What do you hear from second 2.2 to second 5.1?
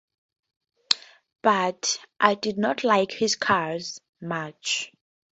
did not like his cars much.